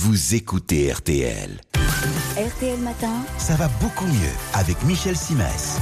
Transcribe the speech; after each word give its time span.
vous 0.00 0.36
écoutez 0.36 0.92
RTL. 0.92 1.60
RTL 2.36 2.78
Matin, 2.78 3.24
Ça 3.36 3.56
va 3.56 3.66
beaucoup 3.80 4.06
mieux 4.06 4.30
avec 4.54 4.80
Michel 4.84 5.16
Simès. 5.16 5.80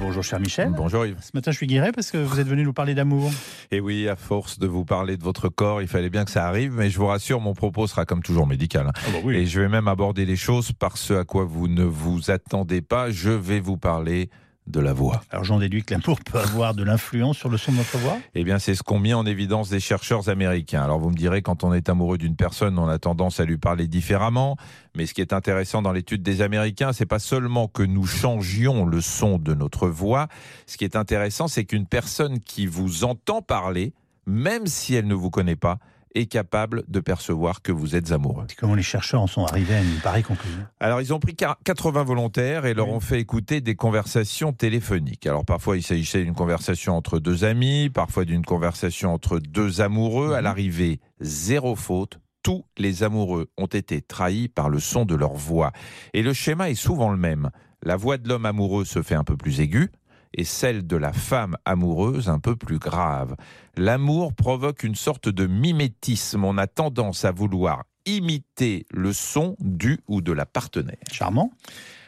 Bonjour 0.00 0.24
cher 0.24 0.40
Michel. 0.40 0.72
Bonjour 0.76 1.06
Yves. 1.06 1.16
Ce 1.20 1.30
matin 1.32 1.52
je 1.52 1.56
suis 1.58 1.68
guéret 1.68 1.92
parce 1.92 2.10
que 2.10 2.18
vous 2.18 2.40
êtes 2.40 2.48
venu 2.48 2.64
nous 2.64 2.72
parler 2.72 2.96
d'amour. 2.96 3.30
Et 3.70 3.78
oui, 3.78 4.08
à 4.08 4.16
force 4.16 4.58
de 4.58 4.66
vous 4.66 4.84
parler 4.84 5.16
de 5.16 5.22
votre 5.22 5.48
corps, 5.48 5.80
il 5.80 5.86
fallait 5.86 6.10
bien 6.10 6.24
que 6.24 6.32
ça 6.32 6.44
arrive, 6.48 6.72
mais 6.72 6.90
je 6.90 6.98
vous 6.98 7.06
rassure, 7.06 7.40
mon 7.40 7.54
propos 7.54 7.86
sera 7.86 8.04
comme 8.04 8.20
toujours 8.24 8.48
médical. 8.48 8.88
hein. 8.88 9.28
Et 9.30 9.46
je 9.46 9.60
vais 9.60 9.68
même 9.68 9.86
aborder 9.86 10.26
les 10.26 10.34
choses 10.36 10.72
par 10.72 10.96
ce 10.96 11.14
à 11.14 11.22
quoi 11.24 11.44
vous 11.44 11.68
ne 11.68 11.84
vous 11.84 12.32
attendez 12.32 12.82
pas. 12.82 13.12
Je 13.12 13.30
vais 13.30 13.60
vous 13.60 13.76
parler 13.76 14.28
de 14.70 14.80
la 14.80 14.92
voix. 14.92 15.22
Alors 15.30 15.44
j'en 15.44 15.58
déduis 15.58 15.82
que 15.82 15.94
l'amour 15.94 16.20
peut 16.20 16.38
avoir 16.38 16.74
de 16.74 16.82
l'influence 16.84 17.38
sur 17.38 17.48
le 17.48 17.56
son 17.56 17.72
de 17.72 17.78
notre 17.78 17.98
voix? 17.98 18.18
Eh 18.34 18.44
bien, 18.44 18.58
c'est 18.58 18.74
ce 18.74 18.82
qu'ont 18.82 18.98
mis 18.98 19.14
en 19.14 19.26
évidence 19.26 19.70
des 19.70 19.80
chercheurs 19.80 20.28
américains. 20.28 20.82
Alors, 20.82 20.98
vous 20.98 21.10
me 21.10 21.16
direz, 21.16 21.42
quand 21.42 21.64
on 21.64 21.72
est 21.72 21.88
amoureux 21.88 22.18
d'une 22.18 22.36
personne, 22.36 22.78
on 22.78 22.88
a 22.88 22.98
tendance 22.98 23.40
à 23.40 23.44
lui 23.44 23.58
parler 23.58 23.86
différemment. 23.86 24.56
Mais 24.96 25.06
ce 25.06 25.14
qui 25.14 25.20
est 25.20 25.32
intéressant 25.32 25.82
dans 25.82 25.92
l'étude 25.92 26.22
des 26.22 26.42
Américains, 26.42 26.92
c'est 26.92 27.06
pas 27.06 27.18
seulement 27.18 27.68
que 27.68 27.82
nous 27.82 28.06
changions 28.06 28.84
le 28.84 29.00
son 29.00 29.38
de 29.38 29.54
notre 29.54 29.88
voix. 29.88 30.28
Ce 30.66 30.76
qui 30.76 30.84
est 30.84 30.96
intéressant, 30.96 31.48
c'est 31.48 31.64
qu'une 31.64 31.86
personne 31.86 32.40
qui 32.40 32.66
vous 32.66 33.04
entend 33.04 33.42
parler, 33.42 33.92
même 34.26 34.66
si 34.66 34.94
elle 34.94 35.06
ne 35.06 35.14
vous 35.14 35.30
connaît 35.30 35.56
pas, 35.56 35.78
est 36.14 36.26
capable 36.26 36.84
de 36.88 37.00
percevoir 37.00 37.62
que 37.62 37.72
vous 37.72 37.96
êtes 37.96 38.12
amoureux. 38.12 38.46
Comment 38.58 38.74
les 38.74 38.82
chercheurs 38.82 39.20
en 39.22 39.26
sont 39.26 39.44
arrivés 39.44 39.74
à 39.74 39.82
une 39.82 40.00
pareille 40.02 40.22
conclusion 40.22 40.60
Alors, 40.80 41.00
ils 41.00 41.12
ont 41.14 41.18
pris 41.20 41.34
80 41.36 42.04
volontaires 42.04 42.66
et 42.66 42.74
leur 42.74 42.88
Oui. 42.88 42.94
ont 42.94 43.00
fait 43.00 43.20
écouter 43.20 43.60
des 43.60 43.74
conversations 43.74 44.52
téléphoniques. 44.52 45.26
Alors, 45.26 45.44
parfois, 45.44 45.76
il 45.76 45.82
s'agissait 45.82 46.24
d'une 46.24 46.34
conversation 46.34 46.96
entre 46.96 47.18
deux 47.18 47.44
amis, 47.44 47.90
parfois 47.90 48.24
d'une 48.24 48.44
conversation 48.44 49.12
entre 49.12 49.38
deux 49.38 49.80
amoureux. 49.80 50.32
À 50.34 50.38
Mhm. 50.38 50.44
l'arrivée, 50.44 51.00
zéro 51.20 51.74
faute. 51.76 52.18
Tous 52.42 52.64
les 52.78 53.02
amoureux 53.02 53.50
ont 53.58 53.66
été 53.66 54.00
trahis 54.00 54.48
par 54.48 54.68
le 54.70 54.78
son 54.80 55.04
de 55.04 55.14
leur 55.14 55.34
voix. 55.34 55.72
Et 56.14 56.22
le 56.22 56.32
schéma 56.32 56.70
est 56.70 56.74
souvent 56.74 57.10
le 57.10 57.18
même. 57.18 57.50
La 57.82 57.96
voix 57.96 58.16
de 58.16 58.28
l'homme 58.28 58.46
amoureux 58.46 58.84
se 58.84 59.02
fait 59.02 59.14
un 59.16 59.24
peu 59.24 59.36
plus 59.36 59.60
aiguë 59.60 59.90
et 60.34 60.44
celle 60.44 60.86
de 60.86 60.96
la 60.96 61.12
femme 61.12 61.56
amoureuse 61.64 62.28
un 62.28 62.38
peu 62.38 62.56
plus 62.56 62.78
grave. 62.78 63.34
L'amour 63.76 64.34
provoque 64.34 64.82
une 64.82 64.94
sorte 64.94 65.28
de 65.28 65.46
mimétisme. 65.46 66.44
On 66.44 66.58
a 66.58 66.66
tendance 66.66 67.24
à 67.24 67.30
vouloir 67.32 67.84
imiter 68.06 68.86
le 68.90 69.12
son 69.12 69.54
du 69.60 69.98
ou 70.08 70.20
de 70.22 70.32
la 70.32 70.46
partenaire. 70.46 70.96
Charmant. 71.12 71.52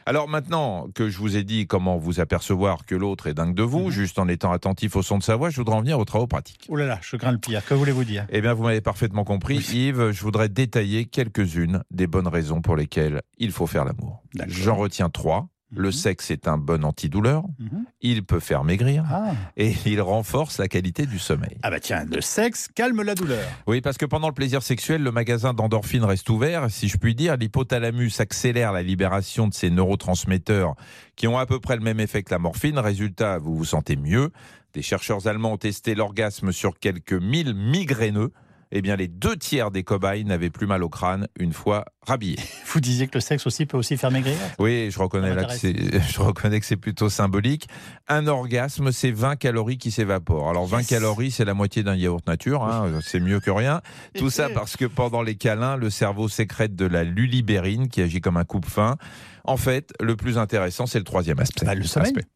Alors 0.07 0.29
maintenant 0.29 0.89
que 0.95 1.09
je 1.11 1.19
vous 1.19 1.37
ai 1.37 1.45
dit 1.45 1.67
comment 1.67 1.98
vous 1.98 2.21
apercevoir 2.21 2.87
que 2.87 2.95
l'autre 2.95 3.27
est 3.27 3.35
dingue 3.35 3.55
de 3.55 3.63
vous, 3.63 3.85
Mhm. 3.85 3.91
juste 3.91 4.19
en 4.19 4.27
étant 4.27 4.51
attentif 4.51 4.97
au 4.97 5.03
son 5.03 5.19
de 5.19 5.23
sa 5.23 5.37
voix, 5.37 5.51
je 5.51 5.57
voudrais 5.57 5.77
en 5.77 5.81
venir 5.81 5.98
aux 5.98 6.05
travaux 6.07 6.27
pratiques. 6.27 6.67
Oh 6.71 6.77
là 6.77 6.87
là, 6.87 6.98
je 7.03 7.17
crains 7.17 7.33
le 7.33 7.39
pire. 7.39 7.65
Que 7.65 7.75
voulez-vous 7.75 8.05
dire? 8.05 8.27
Eh 8.31 8.41
bien, 8.41 8.55
vous 8.55 8.63
m'avez 8.65 8.81
parfaitement 8.81 9.25
compris, 9.25 9.57
Yves. 9.59 10.11
Je 10.11 10.23
voudrais 10.23 10.48
détailler 10.48 11.05
quelques-unes 11.05 11.85
des 11.91 12.07
bonnes 12.07 12.29
raisons 12.29 12.63
pour 12.63 12.77
lesquelles 12.77 13.21
il 13.39 13.53
faut 13.53 13.67
faire 13.67 13.85
l'amour. 13.85 14.23
J'en 14.48 14.77
retiens 14.77 15.11
trois. 15.11 15.48
Le 15.73 15.89
Mhm. 15.89 15.93
sexe 15.93 16.31
est 16.33 16.49
un 16.49 16.59
bon 16.59 16.85
antidouleur. 16.85 17.45
Mhm. 17.59 17.85
Il 18.03 18.25
peut 18.25 18.41
faire 18.41 18.65
maigrir 18.65 19.05
Ah. 19.11 19.33
et 19.57 19.73
il 19.87 20.01
renforce 20.01 20.59
la 20.59 20.67
qualité 20.69 21.07
du 21.07 21.19
sommeil. 21.19 21.57
ah 21.63 21.71
bah 21.71 21.79
tiens, 21.81 22.05
le 22.11 22.21
sexe 22.21 22.69
calme 22.75 23.03
la 23.03 23.15
douleur. 23.15 23.47
Oui, 23.69 23.81
parce 23.81 23.97
que 23.97 24.07
pendant 24.07 24.27
le 24.29 24.35
plaisir 24.35 24.63
sexuel, 24.63 25.03
le 25.03 25.13
magasin 25.13 25.55
d'endorphines 25.55 26.05
reste 26.05 26.29
ouvert. 26.29 26.71
Si 26.71 26.89
je 26.89 26.97
puis 26.97 27.15
dire, 27.15 27.37
l'hypothalamus 27.37 28.19
accélère 28.21 28.73
la 28.73 28.83
libération 28.83 29.47
de 29.47 29.55
ces 29.55 29.71
neurotransmetteurs 29.71 30.75
qui 31.17 31.29
ont 31.29 31.39
à 31.39 31.47
peu 31.47 31.61
près 31.61 31.77
le 31.77 31.83
même 31.83 32.01
effet 32.01 32.23
que 32.23 32.31
la 32.33 32.39
morphine. 32.39 32.79
Résultat, 32.79 33.39
vous 33.39 33.55
vous 33.57 33.65
sentez 33.65 33.97
mieux. 33.97 34.31
Des 34.75 34.83
chercheurs 34.83 35.27
allemands 35.27 35.53
ont 35.53 35.57
testé 35.57 35.95
l'orgasme 35.95 36.53
sur 36.53 36.79
quelques 36.79 37.13
mille 37.13 37.55
migraineux. 37.55 38.33
Eh 38.73 38.83
bien, 38.83 38.95
les 38.95 39.09
deux 39.09 39.37
tiers 39.37 39.71
des 39.73 39.83
cobayes 39.83 40.25
n'avaient 40.25 40.51
plus 40.51 40.67
mal 40.69 40.85
au 40.85 40.89
crâne 40.89 41.27
une 41.39 41.53
fois 41.53 41.87
rhabillés. 42.07 42.39
Vous 42.67 42.81
disiez 42.81 43.09
que 43.09 43.15
le 43.15 43.21
sexe 43.21 43.45
aussi 43.47 43.67
peut 43.67 43.77
aussi 43.77 43.97
faire 43.97 44.13
maigrir 44.13 44.37
Oui, 44.61 44.91
je 44.93 44.99
reconnais, 45.01 45.35
là 45.35 45.45
que 45.45 45.53
c'est, 45.55 45.75
je 46.09 46.21
reconnais 46.21 46.61
que 46.61 46.67
c'est 46.67 46.77
plutôt 46.77 47.09
symbolique. 47.11 47.67
Un 48.07 48.29
orgasme, 48.29 48.92
c'est 48.92 49.11
20 49.11 49.36
calories 49.36 49.79
qui 49.79 49.91
s'évaporent. 49.91 50.48
Alors 50.51 50.67
20 50.67 50.79
Yes. 50.79 50.86
calories, 50.89 51.30
c'est 51.33 51.45
la 51.45 51.55
moitié 51.55 51.83
d'un 51.83 51.97
yaourt 51.97 52.25
nature, 52.29 52.63
hein, 52.64 52.92
c'est 53.03 53.20
mieux 53.20 53.41
que 53.41 53.51
rien. 53.51 53.80
Tout 54.17 54.30
ça 54.30 54.48
parce 54.48 54.77
que 54.77 54.85
pendant 54.85 55.23
les 55.23 55.35
câlins, 55.35 55.77
le 55.77 55.91
cerveau 55.91 56.29
sécrète 56.29 56.77
de 56.77 56.86
la 56.86 57.03
lulibérine 57.03 57.89
qui 57.89 58.03
agit 58.03 58.20
comme 58.20 58.36
un 58.36 58.45
coupe-fin. 58.45 58.97
En 59.45 59.57
fait, 59.57 59.92
le 60.01 60.14
plus 60.17 60.39
intéressant, 60.39 60.86
c'est 60.86 60.98
le 60.98 61.05
troisième 61.05 61.41
aspect. 61.41 61.67
Bah, 61.67 61.75
le 61.75 61.83
sommeil. 61.83 62.09
Aspect. 62.11 62.27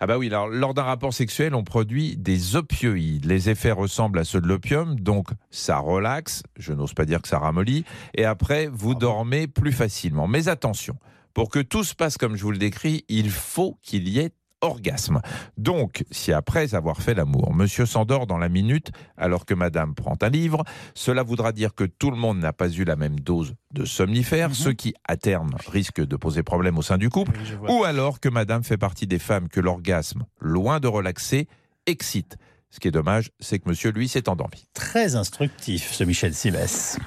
Ah 0.00 0.06
bah 0.06 0.18
oui, 0.18 0.26
alors, 0.28 0.48
lors 0.48 0.74
d'un 0.74 0.82
rapport 0.82 1.14
sexuel, 1.14 1.54
on 1.54 1.64
produit 1.64 2.16
des 2.16 2.56
opioïdes. 2.56 3.24
Les 3.24 3.50
effets 3.50 3.72
ressemblent 3.72 4.18
à 4.18 4.24
ceux 4.24 4.40
de 4.40 4.46
l'opium, 4.46 4.98
donc 4.98 5.28
ça 5.50 5.78
relaxe, 5.78 6.42
je 6.58 6.72
n'ose 6.72 6.94
pas 6.94 7.04
dire 7.04 7.22
que 7.22 7.28
ça 7.28 7.38
ramollit, 7.38 7.84
et 8.14 8.24
après, 8.24 8.68
vous 8.72 8.94
dormez 8.94 9.46
plus 9.46 9.72
facilement. 9.72 10.26
Mais 10.26 10.48
attention, 10.48 10.96
pour 11.32 11.48
que 11.48 11.60
tout 11.60 11.84
se 11.84 11.94
passe 11.94 12.16
comme 12.16 12.36
je 12.36 12.42
vous 12.42 12.52
le 12.52 12.58
décris, 12.58 13.04
il 13.08 13.30
faut 13.30 13.78
qu'il 13.82 14.08
y 14.08 14.18
ait 14.20 14.30
orgasme. 14.64 15.20
Donc, 15.58 16.04
si 16.10 16.32
après 16.32 16.74
avoir 16.74 17.00
fait 17.00 17.14
l'amour, 17.14 17.54
monsieur 17.54 17.86
s'endort 17.86 18.26
dans 18.26 18.38
la 18.38 18.48
minute 18.48 18.90
alors 19.16 19.44
que 19.46 19.54
madame 19.54 19.94
prend 19.94 20.16
un 20.22 20.28
livre, 20.28 20.64
cela 20.94 21.22
voudra 21.22 21.52
dire 21.52 21.74
que 21.74 21.84
tout 21.84 22.10
le 22.10 22.16
monde 22.16 22.38
n'a 22.38 22.52
pas 22.52 22.68
eu 22.70 22.84
la 22.84 22.96
même 22.96 23.20
dose 23.20 23.54
de 23.72 23.84
somnifères, 23.84 24.48
Mhm. 24.48 24.54
ce 24.54 24.68
qui, 24.70 24.94
à 25.06 25.16
terme, 25.16 25.50
risque 25.68 26.00
de 26.04 26.16
poser 26.16 26.42
problème 26.42 26.78
au 26.78 26.82
sein 26.82 26.98
du 26.98 27.10
couple. 27.10 27.32
Oui. 27.62 27.68
Ou 27.70 27.84
alors 27.84 28.20
que 28.20 28.28
madame 28.28 28.64
fait 28.64 28.76
partie 28.78 29.06
des 29.06 29.18
femmes 29.18 29.48
que 29.48 29.60
l'orgasme, 29.60 30.24
loin 30.40 30.80
de 30.80 30.88
relaxer, 30.88 31.48
excite. 31.86 32.36
Ce 32.70 32.80
qui 32.80 32.88
est 32.88 32.92
dommage, 32.92 33.30
c'est 33.38 33.58
que 33.60 33.68
monsieur, 33.68 33.92
lui, 33.92 34.08
s'est 34.08 34.28
endormi. 34.28 34.66
Très 34.74 35.14
instructif, 35.14 35.92
ce 35.92 36.02
Michel 36.02 36.34
Simès. 36.34 36.98